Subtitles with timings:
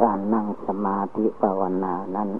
[0.00, 2.30] การนั่งสมาธิภาวนานั้น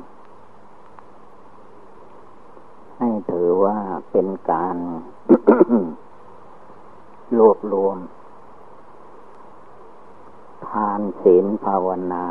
[2.98, 3.78] ให้ถือว่า
[4.10, 4.76] เป็นการ
[7.38, 7.96] รวบรวม
[10.68, 12.24] ทานศีลภาวนา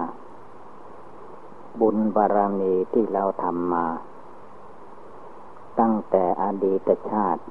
[1.80, 3.88] บุญบารมีที่เราทำมา
[5.80, 7.42] ตั้งแต่อดีตชาติ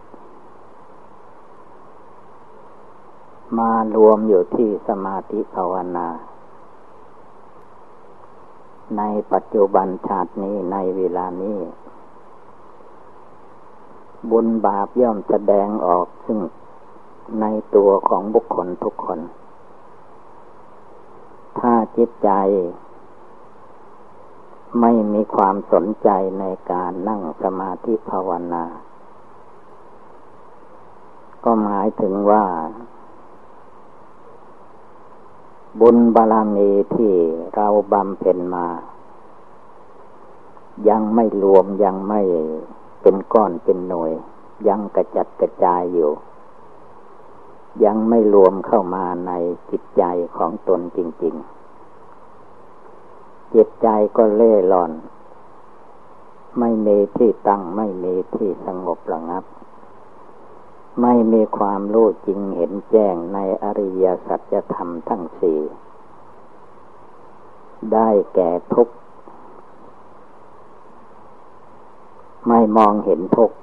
[3.58, 6.08] มารวมอยู่ที่สมาธิภาวนา
[8.98, 11.58] ในปัจจุบันชาตินี้ในเวลานี้
[14.30, 16.38] บุญบาปย่อมแสดงออกซึ่ง
[17.40, 19.20] ในตัวของบุคคลทุกคน
[21.58, 22.30] ถ้าจิตใจ
[24.80, 26.08] ไม่มีความสนใจ
[26.40, 28.64] ในการนั่งสมาธิภาวนา
[31.44, 32.44] ก็หมายถึงว่า
[35.78, 37.12] บุญบารมีที่
[37.54, 38.66] เราบำเพ็ญมา
[40.88, 42.22] ยังไม่รวมยังไม่
[43.02, 44.12] เป็นก้อนเป็นหน่วย
[44.68, 46.10] ยังกระจัดกระจายอยู่
[47.84, 49.32] ยังไม่รวมเข้ามาใน
[49.70, 50.02] จิตใจ
[50.36, 51.34] ของตนจริง
[52.24, 54.92] ๆ จิตใจก็เล่ร่อน
[56.58, 59.44] ไม่มีที่ตั้งไม่มีที่สงบระงับ
[61.02, 65.60] ไม่มีความรู้จริงเห็นแจ้งในอริยสัจธรรมทั้งสี่
[67.92, 68.94] ได้แก่ทุกข์
[72.48, 73.56] ไม่มองเห็นทุกข์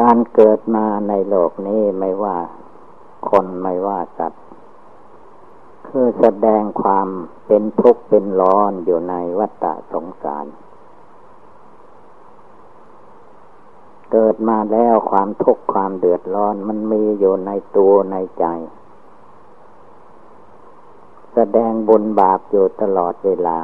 [0.00, 2.38] การเกิดมาในโลกนี้ไม่ว่า
[3.30, 4.42] คนไม่ว่าสัตว์
[5.86, 7.08] คือแสดงความ
[7.46, 10.46] เป็นทุกข์เป็นร้อนอยู่ในวัฏฏะสงสาร
[14.12, 18.44] เกิดมาแล้วความทุกข์ความเดือดร้อนมันมีอยู่ในตัวในใจ
[21.34, 23.58] แสดงบุญบาปอยู่ตลอดเวลา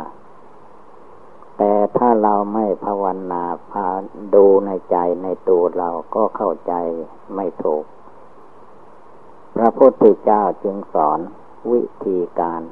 [1.56, 3.88] แต่ถ้าเราไม่ภาวนาพา
[4.34, 6.72] ดูในใจในตัวเราก็เข้าใจ
[7.34, 7.84] ไม่ถูก
[9.54, 11.18] พระพุทธเจ้าจึงสอน
[11.72, 12.62] วิธีการ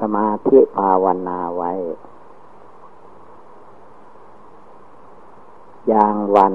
[0.00, 1.72] สมาธิภาวนาไว้
[5.88, 6.54] อย่างวัน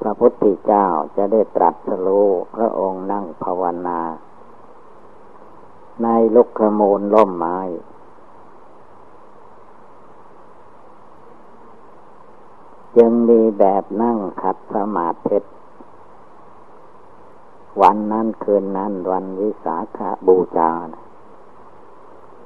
[0.00, 4.00] พระพุทธเจ้าจะได้ตรัสรู้พระองค์นั่งภาวนา
[6.02, 7.58] ในลุกขมูลล่มไม้
[12.96, 15.38] จึงมีแบบนั่งขัดสมาธิ
[17.82, 20.70] วันนั้นคืนนั้นวันวิสาขาบูชา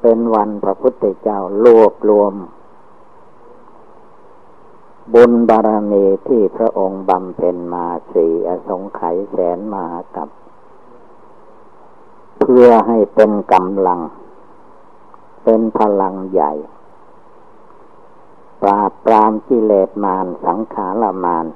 [0.02, 2.34] เป็นวันพระพุทธเจ้ารวบรวม
[5.14, 9.86] บุญบารมีที่พระองค์บำเพ็ญมาสี่อสงไขยแสนมา
[10.16, 10.28] กับ
[12.40, 14.00] เพื่อให้เป็นกำลัง
[15.44, 16.52] เป็นพลังใหญ่
[18.62, 21.46] ปราบปรามกิเลสมารสังขารมาร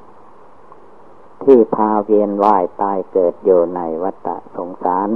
[1.43, 5.09] ที่พาเวียนว่ายตายเกิดอยู่ในวัฏสงสาร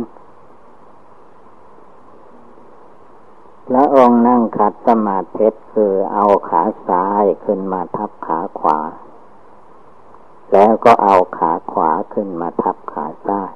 [3.69, 8.81] พระองค์นั่งขัดสมาธิคือเอาขาซ้ายขึ้นมาทับขาขวา
[10.53, 13.55] แล้วก็เอาขาขวาขึ้นมาทับขาซ้าย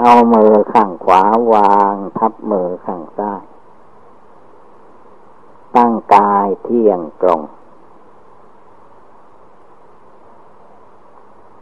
[0.00, 1.22] เอามือข้างขวา
[1.54, 3.42] วางทับมือข้างซ้าย
[5.76, 7.40] ตั้งกายเที่ยงตรง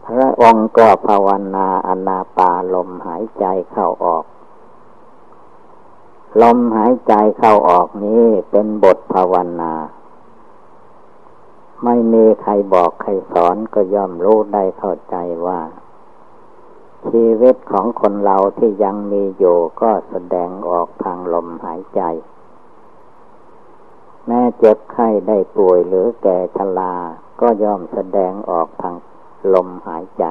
[0.07, 4.25] พระองค์ก็ภาวนาอนาปาลมหายใจเข้าออก
[6.43, 9.75] ลมหายใจเข้าออกนี้เป็นบทภาวนา
[11.85, 15.61] ไม่มีใครบอกใครสอนก็ย่อมรู้ได้เข้าใจว่า
[17.09, 22.03] ชีวิตของคนเราที่ยังมีอยู่ก็แสดงออกทางลมหายใจ
[24.27, 26.95] แม้เจ็บไข้ได้ป่วยหรือแก่ชรา
[27.41, 28.95] ก็ย่อมแสดงออกทาง
[29.55, 30.25] ลมหายใจ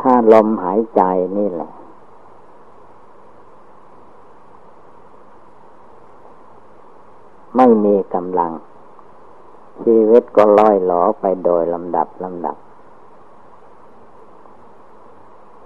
[0.00, 1.02] ถ้าลมหายใจ
[1.38, 1.72] นี่แหละ
[7.56, 8.52] ไม่มีกำลัง
[9.82, 12.56] ชีวิตก็ล่อยหลอไปโดยลำดับลำดับ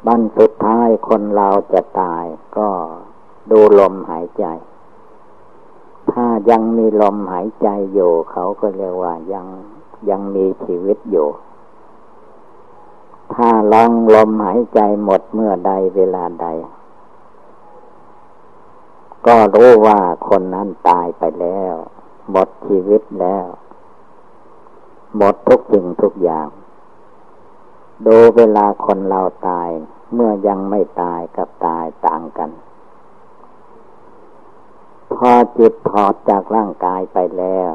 [0.07, 2.25] บันสุดท้ายคนเราจะตาย
[2.57, 2.69] ก็
[3.51, 4.45] ดูลมหายใจ
[6.11, 9.47] ถ้ายังมีลมหายใจอยู่ เขาก็เรียกว่ายัง
[10.11, 11.29] ยังมีชีวิตอยู่
[13.35, 16.47] ถ้าลองลมหายใจหมดเมื่อใดเวลาใด
[19.27, 19.99] ก็รู้ว่า
[20.29, 21.75] คนนั้นตายไปแล้ว
[22.31, 23.47] หมดชีวิตแล้ว
[25.17, 26.49] หมดทุกสิ่งทุกอย่าง
[28.07, 29.69] ดูเวลาคนเราตาย
[30.15, 32.51] เมื่อยังไม่ตายกับตายต่างกัน
[35.15, 37.71] พอจิตถอดจากร่างกายไปแล้ว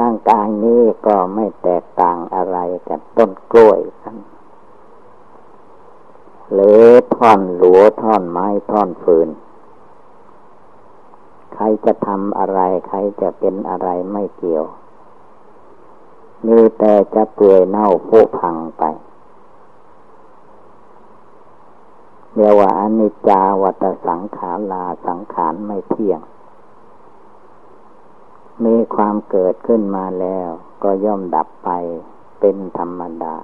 [0.00, 4.16] ร่างกายนี้ก็ไม่แตกต่างอะไรกับต้นกล้วยกัน
[6.52, 6.82] หรือ
[7.16, 9.28] ท่อนหลัวท่อนไม้ท่อนฟืน
[11.54, 14.64] ใครจะทำอะไร ใครจะเป็นอะไรไม่เกี่ยว
[16.46, 18.84] มีแต่จะเปื่อยเน่าพุพังไป
[22.34, 26.20] เรียกว่าอนิจจาวัตสังขาราสังขารไม่เที่ยง
[28.64, 30.48] มีความเกิดขึ้นมาแล้ว
[30.82, 31.70] ก็ย่อมดับไป
[32.40, 33.36] เป็นธรรมดา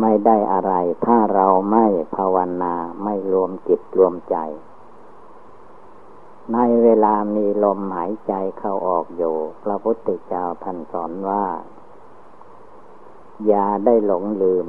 [0.00, 0.72] ไม่ได้อะไร
[1.06, 1.86] ถ้าเราไม่
[2.16, 2.74] ภาวนา
[3.04, 4.36] ไม่รวมจิตรวมใจ
[6.52, 11.44] ในเวลามีลมหายใจเข้าออกอยู่ พระพุทธเจ้าท่านสอนว่า
[13.46, 14.66] อย่าได้หลงลืม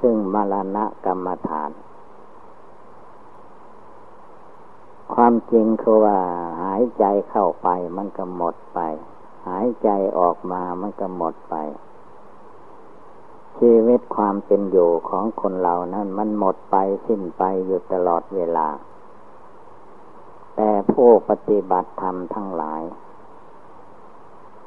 [0.00, 1.70] ซึ่งมรณะกรรมฐาน
[5.14, 6.18] ความจริงคือว่า
[6.62, 8.80] หายใจเข้าไปมันก็หมดไป
[9.48, 11.54] หายใจออกมามันก็หมดไป
[13.58, 16.76] ชีวิตความเป็นอยู่ของคนเรานั้นมันหมดไป
[17.06, 18.68] สิ้นไปอยู่ตลอดเวลา
[20.54, 22.82] แต่ผู้ปฏิบัติธรรมทั้งหลาย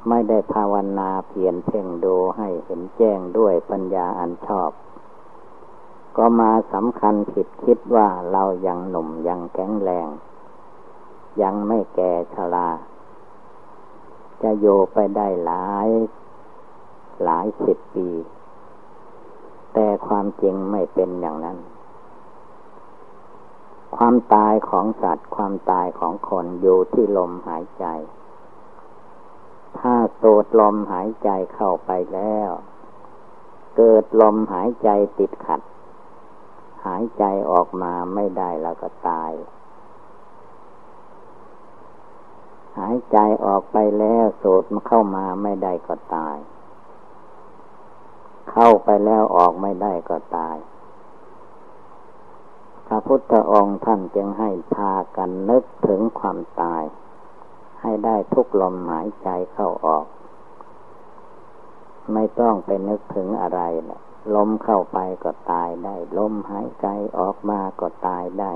[0.07, 4.71] ไม่ได้ภาวนาเพียรเพ่งดูให้เห็นแจ้งด้วยปัญญาอันชอบ
[6.17, 10.09] ก็มาสำคัญผิดคิดว่าเรายังหนุ่มยังแข็งแรง
[11.41, 12.69] ยังไม่แก่ชรา
[14.41, 15.89] จะโยไปได้หลาย
[17.23, 18.09] หลายสิบปี
[19.73, 21.57] แต่ความจริงไม่เป็นอย่างนั้น
[23.97, 27.85] ความตายของสัตว์ ความตายของคนอยู่ที่ลมหายใจ
[29.79, 32.49] ถ้าสูดลมหายใจเข้าไปแล้ว
[33.75, 35.61] เกิดลมหายใจติดขัด
[36.85, 39.31] หายใจออกมาไม่ได้แล้วก็ตาย
[42.79, 46.37] หายใจออกไปแล้วสูดเข้ามาไม่ได้ก็ตาย
[48.63, 50.57] เข้าไปแล้วออกไม่ได้ก็ตาย
[52.87, 56.83] พระพุทธองค์ท่านจึงให้พากันนึกถึงความตาย
[57.81, 60.05] ให้ได้ทุกลมหายใจเข้าออก
[62.13, 63.99] ไม่ต้องไปนึกถึงอะไรนะ
[64.35, 66.87] ลมเข้าไปก็ตายได้ ลมหายใจ
[67.19, 68.53] ออกมาก็ตายได้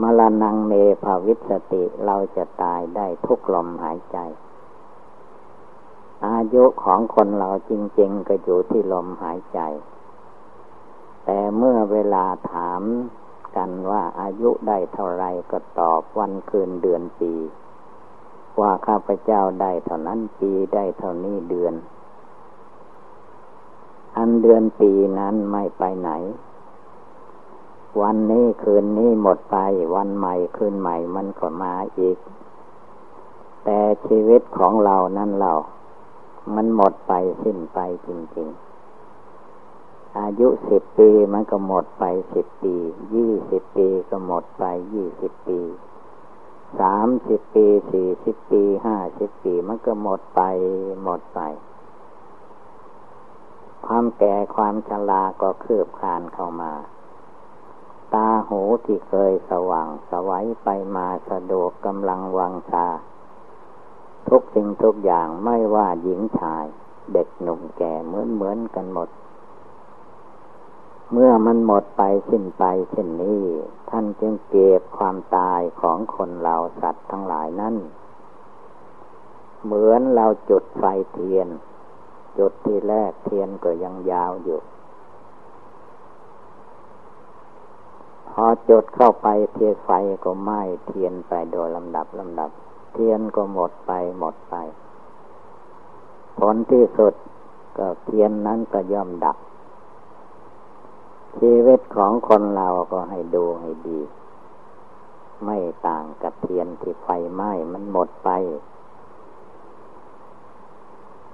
[0.00, 0.72] มรณงเม
[1.04, 4.18] ภาวิสติเราจะตายได้ทุกลมหายใจ
[6.24, 9.60] อายุของคนเราจริง ๆ ก็อยู่ที่ลมหายใจ
[11.24, 12.82] แต่เมื่อเวลาถาม
[13.56, 17.32] กันว่าอายุได้เท่าไรก็ตอบวันคืนเดือนปี
[18.60, 21.74] ว่าข้าพเจ้าได้เท่านั้นปีได้เท่านี้เดือน
[24.16, 26.10] อันเดือนปีนั้นไม่ไปไหน
[28.02, 29.56] วันนี้คืนนี้หมดไป
[29.94, 32.18] วันใหม่คืนใหม่มันก็มาอีก
[33.64, 35.52] แต่ชีวิตของเรานั้นเรา
[36.54, 37.12] มันหมดไป
[37.42, 42.04] สิ้นไปจริง ๆ อายุสิบปีมันก็หมดไป
[42.34, 42.76] สิบปี
[43.14, 44.64] ยี่สิบปีก็หมดไป
[44.94, 45.60] ยี่สิบปี
[46.80, 50.40] สามสิบปีสี่สิบปีห้าสิบปีมันก็หมดไป
[51.02, 51.40] หมดไป
[53.86, 56.72] ความแก่ความชราก็คืบคลานเข้ามา
[58.14, 62.86] ตาหูที่เคยสว่างสวัยไปมาสะดวกกำลังวังชา
[64.28, 66.64] ทุกสิ่งทุกอย่างไม่ว่าหญิงชาย
[67.12, 69.08] เด็กหนุ่มแก่เหมือนเหมือนกันหมด
[71.12, 73.42] เมื่อมันหมดไปสิ้นไปเช่นนี้
[73.90, 77.74] ท่านจึงเก็บความตายของคนเราสัตว์ทั้งหลายนั้น
[79.64, 81.48] เหมือนเราจุดไฟเทียน
[82.38, 84.60] จุดที่แรกเทียนก็ยังยาวอยู่
[88.30, 89.90] พอจุดเข้าไปเทียนไฟ
[90.24, 92.50] ก็ไหม้เทียนไปโดยลำดับลำดับ
[92.96, 94.54] เทียนก็หมดไปหมดไป
[96.38, 97.14] ผลที่สุด
[97.78, 99.36] ก็เทียนนั้นก็ย่อมดับ
[101.38, 104.00] ชีวิตของคนเราก็ให้ดูให้ดี
[105.44, 108.30] ไม่ต่างกับเทียนที่ไฟไหม้มันหมดไป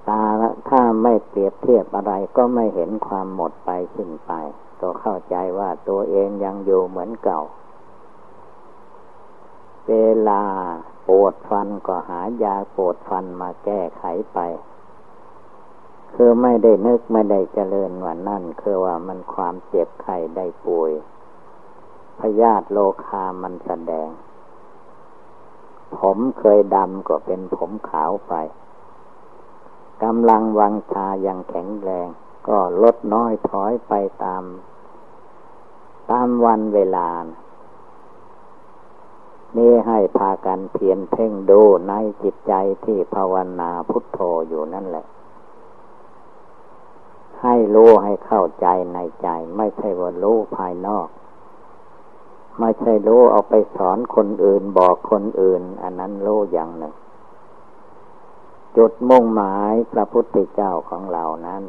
[0.08, 0.22] ตา
[0.68, 4.32] ถ้าไม่เปรียบเทียบอะไรก็ไม่เห็นความหมดไปสิ้นไป
[4.80, 7.42] ก็เข้าใจว่าตัวเองยังอยู่เหมือนเก่า
[9.88, 9.92] เว
[10.28, 10.42] ลา
[11.08, 14.04] ปวดฟันก็หายาปวดฟันมาแก้ไข
[14.34, 14.38] ไป
[16.14, 20.92] คือไม่ได้นึกไม่ได้เจริญว่านั่นคือว่ามันความเจ็บไข้ได้ป่วย
[22.20, 24.08] พยาธิโลคามันแสดง
[25.98, 28.34] ผมเคยดำก็เป็นผมขาวไป
[30.02, 32.08] กำลังวังชายังแข็งแรง
[32.48, 33.92] ก็ลดน้อยถอยไป
[34.24, 34.44] ตาม
[36.10, 37.08] ตามวันเวลา
[39.56, 41.92] นี่ให้พากันเพียรเพ่งดูใน
[42.22, 42.52] จิตใจ
[42.84, 44.18] ที่ภาวนาพุทโธ
[44.48, 45.06] อยู่นั่นแหละ
[47.42, 51.08] ให้รู้ให้เข้าใจในใจ ไม่ใช่ว่ารู้ภายนอก
[52.60, 56.94] ไม่ใช่รู้เอาไปสอนคนอื่นบอกคนอื่น อันนั้นรู้อย่างหนึ่ง
[58.76, 61.62] จุดมุ่งหมายพระพุทธเจ้าของเรานั้น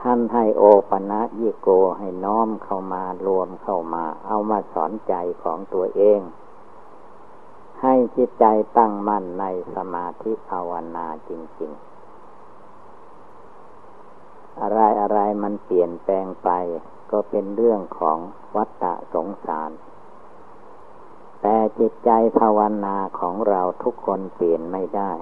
[0.00, 6.20] ท่านให้โอปะนะยิโกให้น้อมเข้ามารวมเข้ามา เอามาสอนใจของตัวเอง
[7.82, 8.44] ให้จิตใจ
[8.78, 11.94] ตั้งมั่นในสมาธิภาวนาจริง ๆ
[14.60, 16.50] อะไรอะไรมันเปลี่ยนแปลงไป
[17.10, 18.18] ก็เป็นเรื่องของ
[18.56, 19.70] วัฏฏะสงสาร
[21.42, 25.12] แต่จิตใจภาวนาของเราทุกคนเปลี่ยนไม่ได้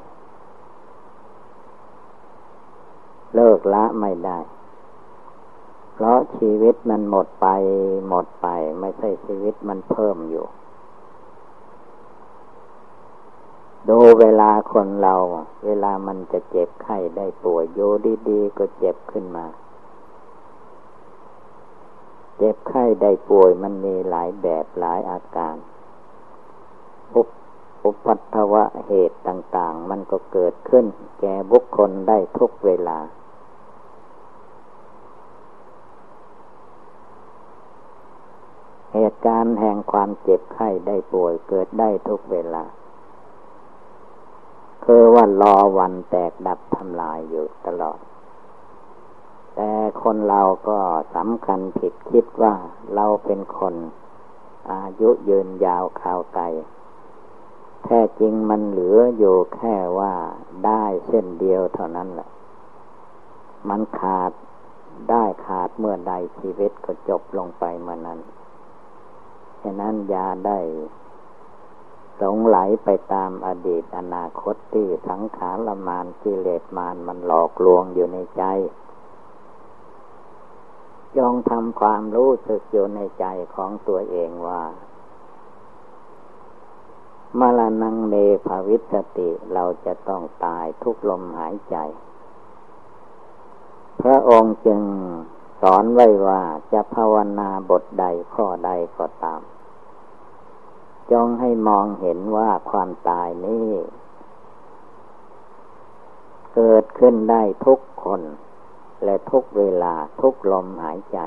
[3.35, 4.38] เลิกละไม่ได้
[6.04, 7.47] ราะชีวิตมันหมดไป
[8.09, 8.49] หมดไป
[8.80, 10.47] ไม่ใช่ชีวิตมันเพิ่มอยู่
[13.88, 15.14] ดูเวลาคนเรา
[15.66, 17.80] เวลามันจะเจ็บไข้ได้ป่วยโย
[18.28, 19.47] ดีๆก็เจ็บขึ้นมา
[22.37, 25.56] เจ็บไข้ได้ป่วยมันมีหลายแบบหลายอาการ
[27.14, 27.28] อุป
[27.85, 30.85] อุปัตวะเหตุต่าง ๆ มันก็เกิดขึ้น
[31.21, 32.99] แก่บุคคลได้ทุกเวลา
[38.94, 42.64] เหตุการณ์แห่งความเจ็บไข้ได้ป่วยเกิดได้ทุกเวลา
[44.84, 47.99] คือว่ารอวันแตกดับทำลายอยู่ตลอด
[49.56, 49.70] แต่
[50.02, 50.78] คนเราก็
[51.16, 52.54] สำคัญผิดคิดว่า
[52.94, 53.75] เราเป็นคน
[54.72, 56.44] อายุยืนยาวข่าวไกล
[57.84, 60.14] แท้จริงมันเหลืออยู่แค่ว่า
[60.66, 62.28] ได้เส้นเดียวเท่านั้นแหละ
[63.68, 64.32] มันขาด
[65.11, 68.18] ได้ขาดเมื่อใดชีวิตก็จบลงไปเมื่อนั้น
[69.62, 70.59] ฉะนั้นยาได้
[72.21, 78.45] สงไหลไปตามอดีตอนาคตที่สังขารมานกิเลสมานมันหลอกลวงอยู่ในใจ
[81.19, 84.62] ยองทำความรู้สึกอยู่ในใจของตัวเองว่า
[87.38, 88.14] มรณงเม
[88.47, 91.76] ภวิสติเราจะต้องตายทุกลมหายใจ
[94.02, 94.81] พระองค์จึง
[95.61, 96.42] สอนไว้ว่า
[96.73, 98.04] จะภาวนาบทใด
[98.35, 99.40] ข้อใดก็ตาม
[101.12, 103.69] จงให้มองเห็นว่าความตายนี้
[106.54, 108.21] เกิดขึ้นได้ทุกคน
[109.04, 111.19] และทุกเวลาทุกลมหายใจ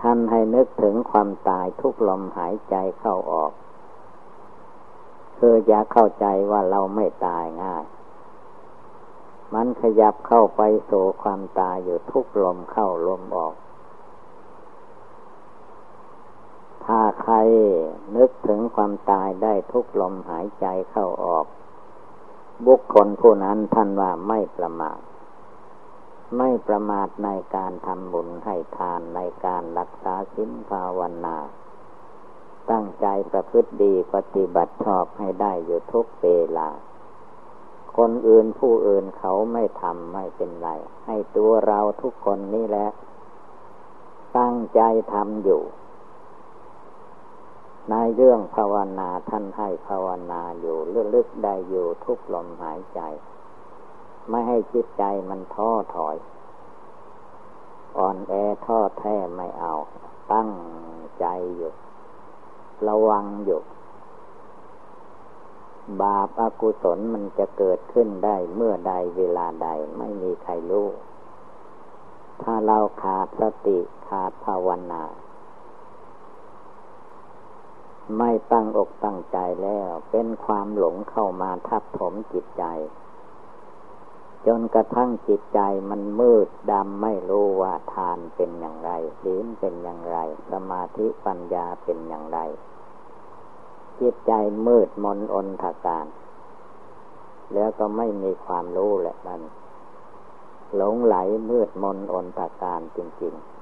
[0.00, 3.52] ท่านให้นึกถึงความตายทุกลมหายใจเข้าออก
[5.38, 7.84] คืออย่าเข้าใจว่าเราไม่ตายง่าย
[9.54, 13.54] มันขยับเข้าไปสู่ความตายอยู่ทุกลมเข้าลมออก
[16.86, 17.34] ถ้าใคร
[18.16, 21.46] นึกถึงความตายได้ทุกลมหายใจเข้าออก
[22.66, 25.00] บุคคลผู้นั้นท่านว่าไม่ประมาท
[26.38, 31.36] ไม่ประมาทในการทำบุญให้ทานในการรักษาสินภาวนา
[32.70, 36.26] ตั้งใจประพฤติดีปฏิบัติชอบให้ได้อยู่ทุกเว
[36.58, 36.68] ลา
[37.98, 40.68] คนอื่นผู้อื่นเขาไม่ทำไม่เป็นไร
[41.06, 42.88] ให้ตัวเราทุกคนนี่แหละ
[44.38, 44.80] ตั้งใจ
[45.12, 45.62] ทำอยู่
[47.90, 50.76] ในเรื่องภาวนาท่านให้ภาวนาอยู่
[51.14, 53.00] ลึกๆได้อยู่ทุกลมหายใจ
[54.28, 56.16] ไม่ให้จิตใจมันท้อถอย
[57.98, 58.34] อ่อนแอ
[58.66, 59.72] ท้อแท้ไม่เอา
[60.32, 60.50] ตั้ง
[61.20, 61.26] ใจ
[61.56, 61.72] อยู่
[62.88, 63.60] ระวังอยู่
[66.02, 70.88] บาปอากุศลมันจะเกิดขึ้นได้เมื่อใดเวลาใดไม่มีใครรู้
[72.42, 75.02] ถ้าเราขาดสติขาดภาวนา
[78.18, 82.64] ไม่ตั้งอกตั้งใจแล้ว เป็นความหลงเข้ามาทับถมจิตใจ
[84.46, 88.90] จนกระทั่งจิตใจมันมืดดำไม่รู้ว่าทานเป็นอย่างไร
[89.22, 90.18] ศีลเป็นอย่างไร
[90.52, 92.38] สมาธิปัญญาเป็นอย่างไร
[94.00, 94.32] จิตใจ
[94.66, 96.06] มืดมนอนทาการ
[97.54, 99.40] แล้วก็ไม่มีความรู้แหละมัน
[100.76, 101.16] หลงไหล
[101.50, 103.53] มืดมนอนทาการจริง ๆ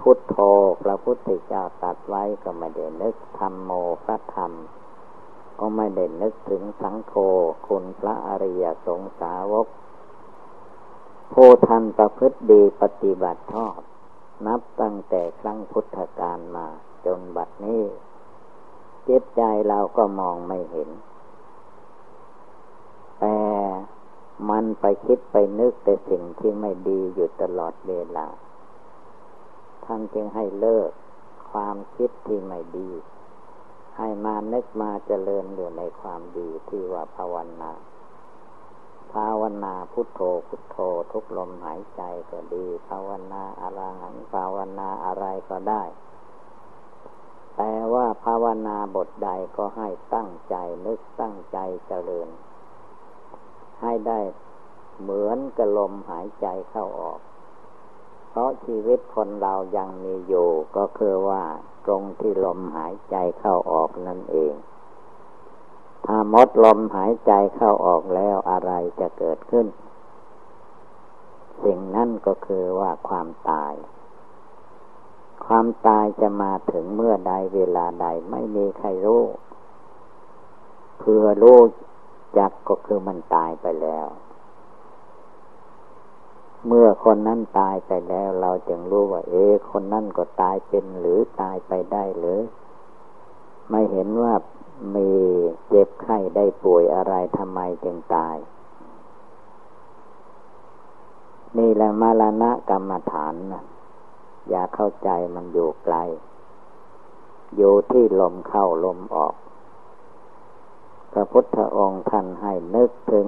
[0.00, 0.36] พุทโธ
[0.82, 3.70] พระพุทธเจ้าตัดไว้ก็ไม่ได้นึกธรรมโม
[4.04, 4.52] พระธรรม
[5.58, 7.14] ก็ไม่ได้นึกถึงสังโฆ
[7.66, 9.66] คุณพระอริยสงสาวก
[11.32, 13.78] ผู้ทันประพฤติดีปฏิบัติชอบ
[14.46, 16.66] นับตั้งแต่ครั้งพุทธกาลมา
[17.06, 17.84] จนบัดนี้
[19.04, 20.88] เจิตใจเราก็มองไม่เห็น
[23.20, 23.38] แต่
[24.50, 28.26] มันไปคิดไปนึกแต่สิ่งที่ไม่ดีอยู่ตลอดเวลา
[29.86, 30.90] ท่านจึงให้เลิก
[31.52, 32.90] ความคิดที่ไม่ดี
[33.96, 37.72] ให้มานึกมาเจริญอยู่ในความดีที่ว่าภาวนา
[39.12, 40.76] ภาวนาพุทโธพุทโธ
[41.12, 45.82] ทุกลมหายใจก็ดี ภาวนาอะไรหันภาวนาอะไรก็ได้
[47.56, 52.28] แต่ว่าภาวนาบทใดก็ให้ตั้งใจนึกตั้งใจเจริญ
[53.82, 54.20] ให้ได้
[55.00, 57.20] เหมือนกับลมหายใจเข้าออก
[58.36, 61.42] ราะชีวิตคนเรายังมีอยู่ก็คือว่า
[61.86, 64.54] ตรงที่ลมหายใจเข้าออกนั่นเอง
[66.06, 69.66] ถ้ามดลมหายใจเข้าออกแล้วอะไรจะเกิดขึ้น
[71.64, 73.74] สิ่งนั้นก็คือว่าความตาย
[75.46, 79.22] ความตายจะมาถึงเมื่อใดเวลาใดไม่มีใครรู้
[80.98, 81.60] เพื่อรู้
[82.38, 84.06] จักก็คือมันตายไปแล้ว
[86.66, 89.34] เมื่อคนนั้นตายไปแล้วเราจึงรู้ว่า เอ
[89.70, 92.40] คนนั้นก็ตายเป็นหรือตายไปได้หรือ
[93.70, 94.34] ไม่เห็นว่า
[94.94, 95.10] มี
[95.68, 98.36] เจ็บไข้ได้ป่วยอะไรทำไมจึงตาย
[101.58, 103.64] นี่แหละมรณะกรรมฐานนะ
[104.48, 105.96] อย่าเข้าใจมันอยู่ไกล
[107.56, 109.34] อยู่ที่ลมเข้าลมออก
[111.12, 113.26] พระพุทธองค์ท่านให้นึกถึง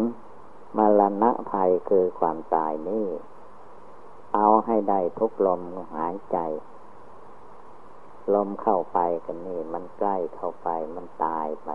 [0.76, 3.06] มรณะภัยคือความตายนี่
[4.34, 5.62] เอาให้ได้ทุกลม
[5.96, 6.38] หายใจ
[8.34, 11.68] ลมเข้าไปกันนี่ มันใกล้เข้าไปมันตายไป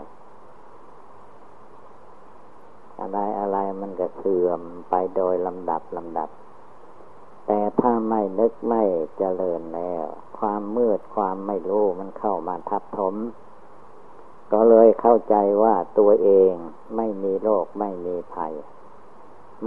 [3.00, 6.30] อะไรอะไรมันก็เสื่อมไปโดยลำดับลำดับ
[7.48, 8.84] แต่ถ้าไม่นึกไม่
[9.18, 10.06] เจริญแล้ว
[10.40, 13.16] ความมืดความไม่รู้มันเข้ามาทับถม
[14.54, 16.54] ก็เลยเข้าใจว่าตัวเอง
[16.96, 18.54] ไม่มีโรคไม่มีภัย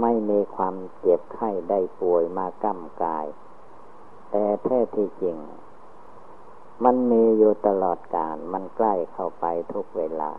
[0.01, 3.25] ไม่มีความเจ็บไข้ได้ป่วยมาก้ำกาย
[4.31, 5.37] แต่แท้ที่จริง
[6.83, 10.31] มันมีอยู่ตลอดกาลมันใกล้เข้าไปทุกเวลา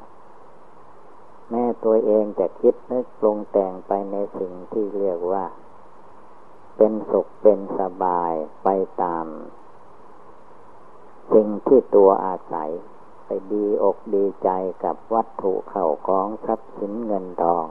[1.51, 5.45] แม่ตัวเองจะคิดนึกปรุงแต่งไปในสิ่งที่เรียกว่า
[6.77, 8.33] เป็นสุขเป็นสบาย
[8.65, 8.69] ไป
[9.03, 9.27] ตาม
[11.33, 12.71] สิ่งที่ตัวอาศัย
[13.25, 14.51] ไปดีอกดีใจ
[14.85, 17.65] กับวัตถุเข้าของทรัพย์สินเงินทอง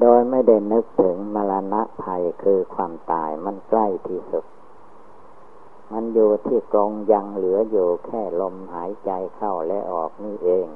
[0.00, 4.44] โดยไม่ได้นึกถึงมรณะภัยคือความตายมันใกล้ที่สุด
[5.92, 10.70] มันอยู่ที่กรงยังเหลืออยู่แค่ลมหายใจเข้าและออกนี่เองจ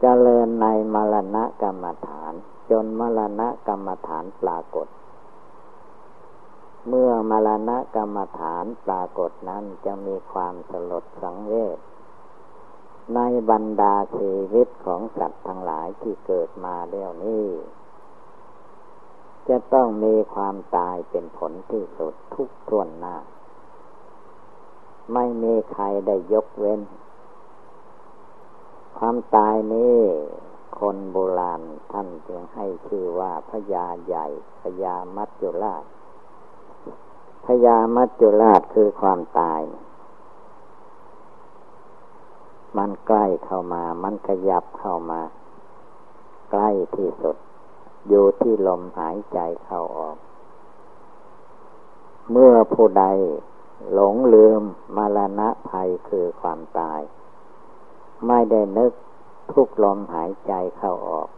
[0.00, 2.32] เจริญในมรณะกรรมฐาน
[2.70, 4.86] จนมรณะกรรมฐานปรากฏ
[6.88, 11.78] เมื่อมรณะกรรมฐานปรากฏนั้นจะมีความสลดสังเวช
[13.14, 17.46] ในบรรดาชีวิตของสัตว์ทั้งหลายที่เกิดมาแล้วนี้
[19.48, 23.16] จะต้องมีความตายเป็นผลที่สุดทุกทวนหน้า
[25.12, 26.80] ไม่มีใครได้ยกเว้น
[28.98, 29.98] ความตายนี้
[30.78, 34.26] คนโบราณท่านจึงให้ชื่อว่าพญาใหญ่
[34.60, 35.84] พญามัจจุราช
[37.46, 39.60] พญามัจจุราชคือความตาย
[42.76, 45.20] มันใกล้เข้ามา มันขยับเข้ามา
[46.50, 47.36] ใกล้ที่สุด
[48.08, 50.16] อยู่ที่ลมหายใจเข้าออก
[52.30, 53.04] เมื่อผู้ใด
[53.92, 54.62] หลงลืม
[54.96, 57.00] มรณะภัยคือความตาย
[58.26, 58.92] ไม่ได้นึก
[59.52, 61.28] ทุกลมหายใจเข้าออก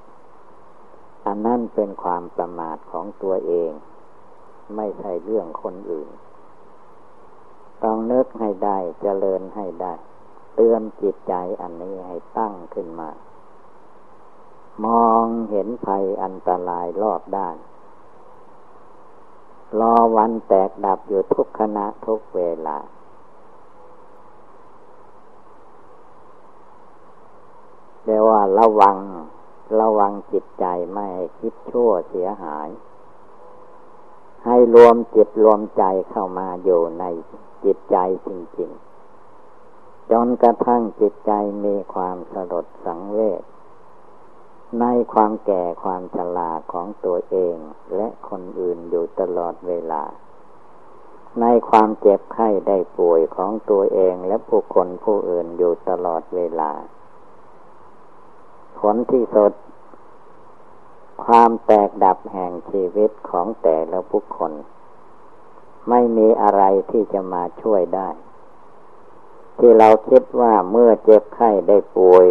[1.27, 3.71] อันนั้นเป็นความประมาทของตัวเอง
[4.77, 6.09] ไม่ใช่เรื่องคนอื่น
[7.85, 9.95] ต้องนึกให้ได้เจริญให้ได้
[10.61, 13.11] เตือนจิตใจอันนี้ให้ตั้งขึ้นมา
[14.85, 17.57] มองเห็นภัยอันตรายรอบด้าน
[19.81, 22.79] รอวันแตกดับอยู่ทุกขณะทุกเวลา
[28.05, 28.97] เรียกว่าระวัง
[29.81, 32.69] ระวังจิตใจไม่ให้คิดชั่วเสียหาย
[34.47, 37.05] ให้รวมจิตรวมใจเข้ามาอยู่ใน
[37.65, 37.97] จิตใจ
[38.29, 38.88] จริง ๆ
[40.13, 41.33] จนกระทั่งจิตใจ
[41.65, 43.43] มีความสลดสังเวช
[44.81, 47.57] ในความแก่ความชราของตัวเอง
[47.97, 50.03] และคนอื่นอยู่ตลอดเวลา
[51.41, 56.73] ในความเจ็บไข้ได้ป่วยของตัวเองและผู้คนผู้อื่นอยู่ตลอดเวลา
[58.79, 59.53] ผลที่สุด
[61.25, 64.53] ความแตกดับแห่งชีวิตของแต่ละบุคคล
[65.89, 68.09] ไม่มีอะไรที่จะมาช่วยได้
[69.59, 72.27] ที่เราคิดว่าเมื่อเจ็บไข้ได้ป่วย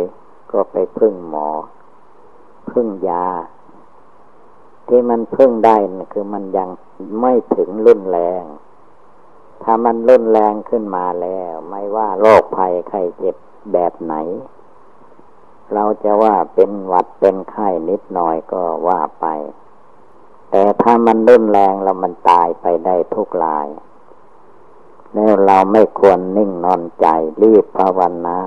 [0.51, 1.47] ก็ไปพึ่งหมอ
[2.71, 3.27] พึ่งยา
[4.87, 5.77] ที่มันพึ่งได้
[6.13, 6.69] คือมันยัง
[7.21, 8.43] ไม่ถึงรุนแรง
[9.63, 13.35] ถ้ามันรุนแรงขึ้นมาแล้ว ไม่ว่าโรคภัยไข้เจ็บ
[13.73, 14.15] แบบไหน
[15.73, 19.25] เราจะว่าเป็นหวัดเป็นไข้นิดหน่อยก็ว่าไป
[20.49, 23.67] แต่ถ้ามันรุนแรงแล้วมันตายไปได้ทุกราย
[25.13, 27.07] แล้วเราไม่ควรนิ่งนอนใจ
[27.43, 28.39] รีบภาวนา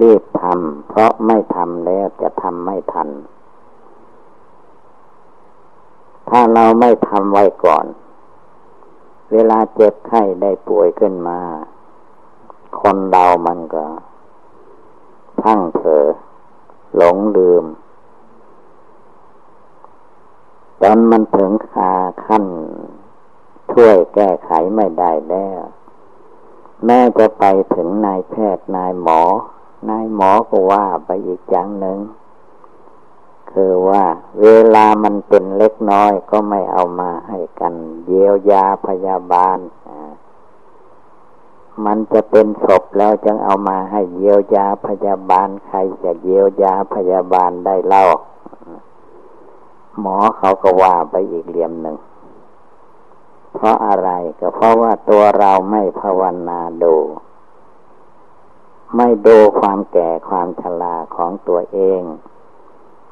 [0.00, 3.08] รีบทำเพราะไม่ทำแล้วจะทำไม่ทัน
[6.28, 7.86] ถ้าเราไม่ทำไว้ก่อน
[9.32, 11.40] เวลาเจ็บไข้ได้ป่วยขึ้นมา
[12.80, 13.86] คนเรามันก็
[15.42, 16.04] ทั้งเผลอ
[16.96, 17.64] หลงลืม
[20.82, 21.92] จนมันถึงคา
[22.24, 22.44] ขั้น
[23.72, 25.62] ช่วยแก้ไขไม่ได้แล้ว
[26.84, 29.22] แม้จะไปถึงนายแพทย์นายหมอ
[29.88, 31.98] นายหมอก็ว่าไปอีกอย่างหนึ่ง
[33.52, 34.04] คือว่า
[34.42, 37.74] เวลามันเป็นเล็กน้อยก็ไม่เอามาให้กัน
[38.06, 39.58] เยียวยาพยาบาล
[41.84, 48.04] มันจะเป็นศพแล้วจึงเอามาให้เยียวยาพยาบาลใครจะเยียวยาพยาบาลได้เล่า
[50.00, 51.96] หมอเขาก็ว่าไปอีกเหลี่ยมหนึ่ง
[53.54, 56.96] เพราะอะไรก็เพราะว่าตัวเราไม่ภาวนาดู
[58.96, 62.02] ไม่ดูความแก่ความชราของตัวเอง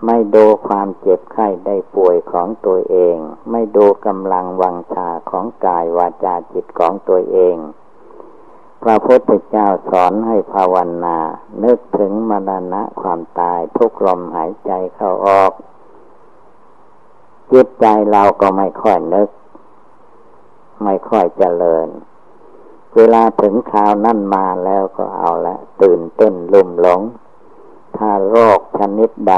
[0.06, 3.16] ไม่ดูความเจ็บไข้ได้ป่วยของตัวเอง
[3.50, 7.56] ไม่ดูกำลังวังชาของกายวาจาจิตของตัวเอง
[8.82, 11.18] พระพุทธเจ้าสอนให้ภาวนา
[11.64, 15.52] นึกถึงมรณะความตายทุกลมหายใจเข้าออก
[17.52, 19.28] จิตใจเราก็ไม่ค่อยนึก
[20.82, 21.88] ไม่ค่อยเจริญ
[22.96, 27.00] เวลาถึงคราวนั่นมาแล้วก็เอาละตื่นเต้นลุ่มหลง
[27.96, 29.34] ถ้าโรคชนิดใด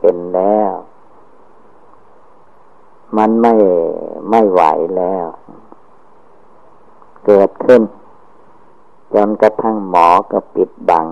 [0.00, 0.72] เป็นแล้ว
[3.16, 3.54] มันไม่
[4.30, 4.62] ไม่ไหว
[4.96, 5.26] แล้ว
[7.26, 7.82] เกิดขึ้น
[9.14, 11.06] จนกระทั่งหมอก็ปิดบัง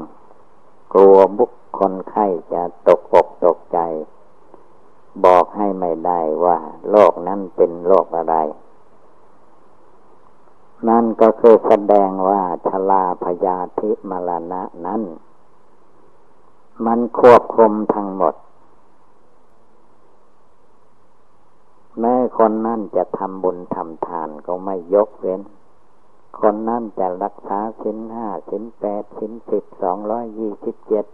[0.92, 3.78] กลัวบุคคลไข้จะตกอกตกใจ
[5.24, 6.58] บอกให้ไม่ได้ว่า
[6.90, 8.36] โรคนั้นเป็นโรคอะไร
[10.88, 15.02] นั่นก็คือแสดงว่าชลาพยาธิมรณะนั้น
[16.86, 18.34] มันควบคุมทั้งหมด
[22.00, 25.40] แม้คนนั่นจะทำบุญทำทานก็ไม่ยกเว้น
[26.40, 31.06] คนนั่นจะรักษาสินห้าสินแปดสินสิบสองร้อยยี่สิบเจ็ด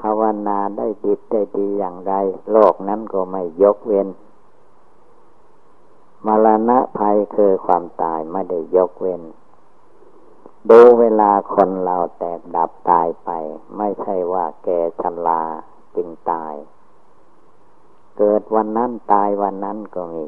[0.00, 2.12] ภาวนาได้ดีได้ดีอย่างไร
[2.50, 4.08] โลกนั้นก็ไม่ยกเว้น
[6.26, 9.22] มรณะภัยคือความตายไม่ได้ยกเว้น
[10.70, 13.30] ดูเวลาคนเราแตกดับตายไป
[13.76, 14.68] ไม่ใช่ว่าแก
[15.00, 15.42] ชลา
[15.96, 16.54] จึงตาย
[18.18, 20.24] เกิดวันนั้นตายวันนั้นก็มี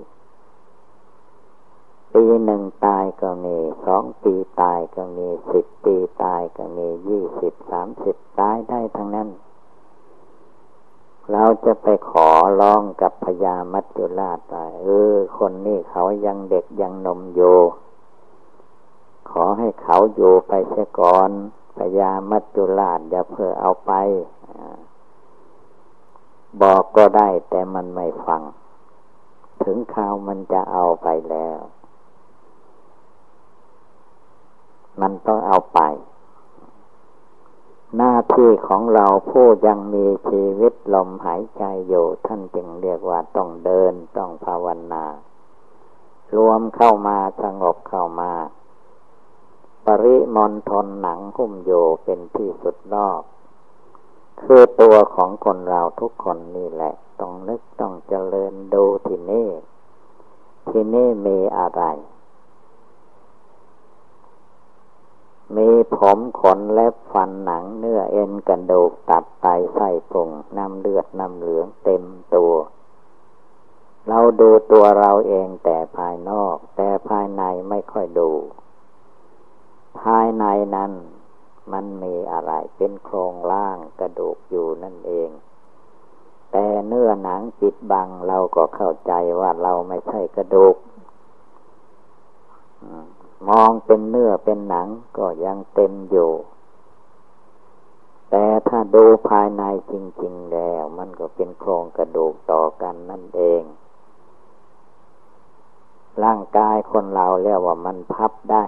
[2.15, 3.57] ปีหนึ่งตายก็มี
[3.87, 9.29] สองปีตายก็มีสิบปีตายก็มียี่สิบสามสิบตายได้ทั้งนั้น
[11.33, 12.29] เราจะไปขอ
[12.61, 17.59] ร้องกับพญามัจจุราชไปเออ คนนี้เขายังเด็กยังนมอยู่
[19.31, 21.31] ขอให้เขาอยู่ไปเสียก่อน
[21.77, 23.93] พญามัจจุราชอย่าเพื่อเอาไป
[26.63, 28.43] บอกก็ได้แต่มันไม่ฟัง
[29.63, 31.59] ถึงข่าวมันจะเอาไปแล้ว
[35.01, 35.81] มันต้องเอาไป
[37.97, 45.05] หน้าที่ของเราผู้ยังมีชีวิตลมหายใจอยู่ท่านจึงเรียกว่าต้องเดินต้องภาวนา
[46.37, 48.33] รวมเข้ามาสงบเข้ามา
[49.87, 51.73] ปริมณฑลหนังหุ้มโย
[52.05, 53.23] เป็นที่สุดรอบ
[54.43, 59.49] คือตัวของคนเราทุกคนนี่แหละ ต้องนึกต้องเจริญดูที่นี่
[60.69, 61.83] ที่นี่มีอะไร
[65.55, 72.03] มีผมขนเล็บฟันหนังเนื้อเอ็นกระดูกตับไตไส้พุงน้ำเลือดน้ำเหลืองเต็ม
[72.35, 72.53] ตัว
[74.09, 78.31] เราดูตัวเราเองแต่ภายนอก แต่ภายในไม่ค่อยดู
[80.01, 80.45] ภายใน
[80.77, 80.93] นั้น
[81.73, 85.31] มันมีอะไรเป็นโครงล่างกระดูกอยู่นั่นเอง
[86.53, 90.77] แต่เนื้อหนังปิดบังเราก็เข้าใจว่าเราไม่ใช่กระดูก
[93.49, 96.31] มองเป็นเนื้อเป็นหนังก็ยังเต็มอยู่
[98.31, 103.63] แต่ถ้าดูภายในจริง ๆ แล้ว มันก็เป็นโครงกระดูกต่อกันนั่นเอง
[106.25, 108.65] ร่างกายคนเราเรียกว่ามันพับได้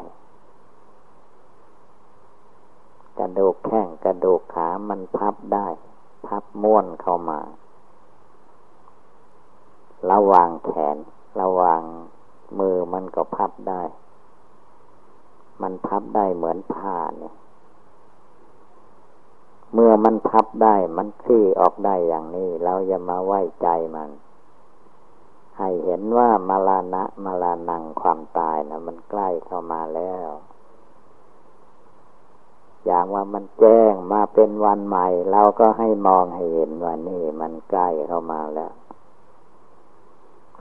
[3.18, 5.66] กระดูกแข้งกระดูกขามันพับได้
[6.26, 7.40] พับม้วนเข้ามา
[10.10, 10.96] ระวางแขน
[11.40, 11.82] ระวาง
[12.58, 13.82] มือมันก็พับได้
[15.62, 17.34] มันพับได้เหมือนผ้าเนี่ย
[19.72, 24.10] เมื่อมันพับได้มันคลี่ออกได้อย่างนี้ เราอย่ามาไว้ใจมัน
[25.58, 30.28] ให้เห็นว่ามาลานะมาลานังความตายนะมันใกล้เข้ามาแล้ว
[32.86, 38.72] อย่างว่ามันแจ้งมาเป็นวันใหม่ เราก็ให้มองให้เห็นว่านี่มันใกล้เข้ามาแล้ว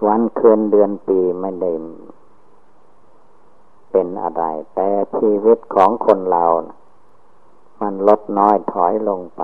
[0.08, 1.72] วันคืนเดือนปีไม่ได้
[3.92, 4.44] เป็นอะไร
[4.76, 6.46] แต่ชีวิตของคนเรา
[7.82, 9.44] มันลดน้อยถอยลงไป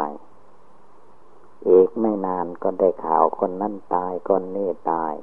[1.68, 5.14] อีกไม่นานก็ได้ข่าวคนนั้นตายคนนี้ตาย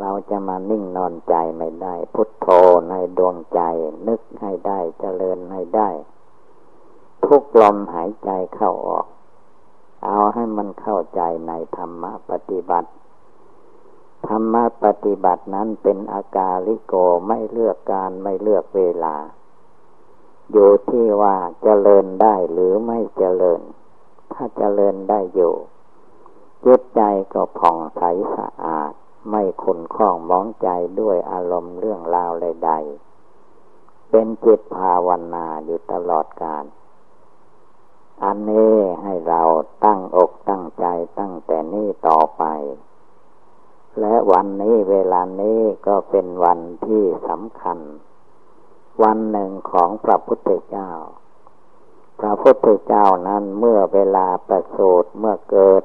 [0.00, 2.46] เราจะมานิ่งนอนใจไม่ได้ พุทโธ
[2.88, 3.60] ในดวงใจ
[4.08, 5.90] นึกให้ได้เจริญให้ได้
[7.24, 9.06] ทุกลมหายใจเข้าออก
[10.04, 12.90] เอาให้มันเข้าใจในธรรมะปฏิบัติ
[14.26, 16.94] ธรรมปฏิบัตินั้นเป็นอากาลิโก
[17.26, 19.16] ไม่เลือกการไม่เลือกเวลา
[20.52, 23.60] อยู่ที่ว่าเจริญได้หรือไม่เจริญ
[24.32, 25.54] ถ้าเจริญได้อยู่
[26.64, 27.00] จิตใจ
[27.34, 28.02] ก็ผ่องใส
[28.36, 28.92] สะอาด
[29.30, 30.68] ไม่ขุนข้องมองใจ
[31.00, 36.64] ด้วยอารมณ์เรื่องราวใดๆเป็นจิตภาวนาอยู่ตลอดกาล
[38.24, 39.42] อันนี้ให้เรา
[39.84, 40.86] ตั้งอกตั้งใจ
[41.18, 42.44] ตั้งแต่นี้ต่อไป
[43.98, 47.78] และวันนี้เวลานี้ก็เป็นวันที่สำคัญ
[49.02, 50.90] วันหนึ่งของพระพุทธเจ้า
[52.20, 55.82] พระพุทธเจ้านั้นเมื่อเวลาประสูติเมื่อเกิด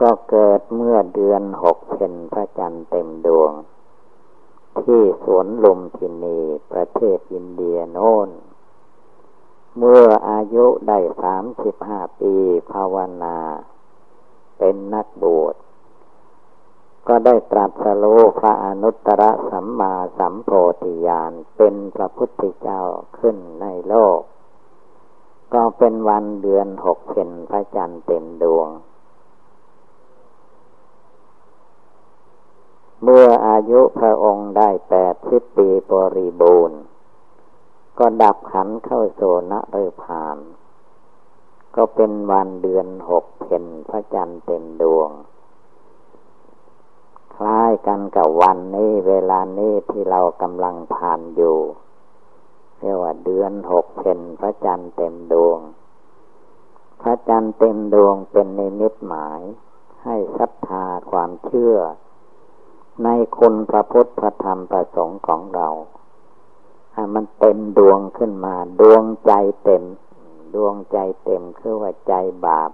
[0.00, 3.52] ก็เกิดเมื่อเดือนหกเพนพระจันทร์เต็มดวง
[4.80, 6.38] ที่สวนลุมพินี
[6.72, 8.28] ประเทศอินเดียโน้น
[9.78, 12.34] เมื่ออายุได้สามสิบห้าปี
[12.72, 13.38] ภาวนา
[14.58, 15.54] เป็นนักบวช
[17.08, 20.50] ก็ได้ตรัสรู้พระอนุตตรสัมมาสัมโพ
[20.82, 22.80] ธิญาณเป็นพระพุทธเจ้า
[23.18, 24.20] ขึ้นในโลก
[25.54, 28.68] ก็เป็นวันเดือนหกเป็นพระจันทร์เต็มดวง
[33.02, 36.80] เมื่ออายุพระองค์ได้แปดสิบปีบริบูรณ์
[37.98, 40.38] ก็ดับขันเข้าโซนเรือพาน
[41.76, 45.10] ก็เป็นวันเดือนหกเพนพระจันทร์เต็มดวง
[47.46, 51.58] ล้ายกันกับวันนี้ เวลานี้ที่เรากำลังผ่านอยู่
[52.78, 55.58] เรียกว่าเดือนหกเพนพระจันทร์เต็มดวง
[57.02, 59.40] พระจันทร์เต็มดวงเป็นในมิตหมาย
[60.04, 61.76] ให้ศรัทธาความเชื่อ
[63.04, 65.68] ในคุณพระพุทธพระธรรมประสงค์ของเรา
[66.94, 69.32] ให้มันเต็มดวงขึ้นมา ดวงใจ
[69.64, 69.84] เต็ม
[70.54, 72.14] ดวงใจเต็มคือว่าใจ
[72.46, 72.70] บาป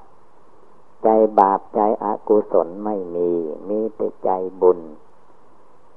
[1.05, 1.09] ใจ
[1.39, 3.31] บาปใจอกุศลไม่มี
[3.69, 4.31] มีแต่ใจ
[4.61, 4.81] บุญ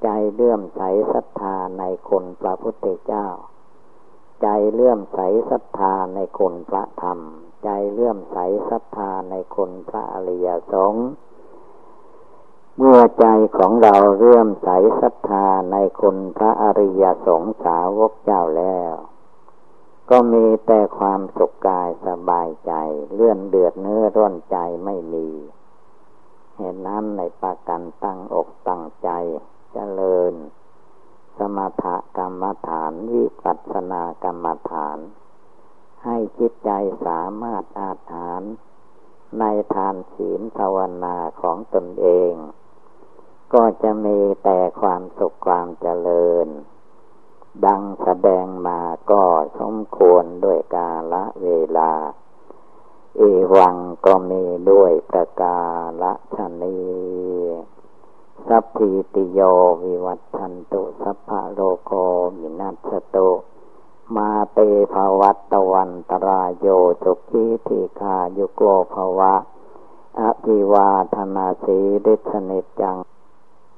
[0.04, 0.82] ใจเลื่อมใส
[1.14, 3.28] ศรัทธาในคนพระพุทธเจ้า
[4.42, 7.20] ใจเลื่อมใสศรัทธาในคนพระธรรม
[7.64, 8.38] ใจเลื่อมใส
[8.70, 11.08] ศรัทธาในคนพระอริยสงฆ์
[12.78, 13.26] เมื่อใจ
[13.58, 14.70] ของเราเลื่อมใส
[15.02, 18.94] ศรัทธาในคนพระอริยสงฆ์สาวกเจ้าแล้ว
[20.10, 22.74] ก็มีแต่ความสุขกายสบายใจ
[23.14, 25.28] เลื่อนเดือดเนื้อร้อนใจไม่มี
[26.58, 29.10] เห็นนั้นในปากันตั้งอกตั้งใจ
[29.40, 30.34] จเจริญ
[31.38, 31.86] สมถ
[32.18, 34.98] กรรมฐานวิปัสสนากรรมฐาน
[36.06, 36.72] ให้จิตใจ
[37.06, 38.42] สามารถอาถาน
[39.40, 42.34] ในทานศีลภาวนาของตนเอง
[43.54, 46.48] ก็จะมีแต่ความสุขความเจริญ
[47.66, 48.80] ดังแสดงมา
[49.12, 49.24] ก็
[49.60, 51.92] สมควรด้วยกาละเวลา
[53.18, 53.22] เอ
[53.56, 55.60] วังก็มีด้วยประกา
[56.02, 56.80] ละชนี
[58.48, 59.40] สัพพิติโย
[59.84, 61.92] วิวัตชันตุ สัพพะโลโก
[62.38, 63.30] วินัสตุ
[64.16, 64.60] มาเต
[64.94, 66.68] ภวัตตวันตรายโย
[67.04, 68.62] จุกิธิคายุโก
[68.94, 69.36] ภวะ
[70.22, 72.98] อภิวาธนาสีริสนิจัง